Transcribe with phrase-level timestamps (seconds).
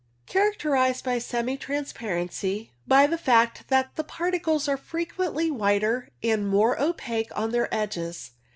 [0.25, 6.81] Characterized by semi transparency, by the fact that the particles are frequently whiter and more
[6.81, 8.31] opaque on their edges.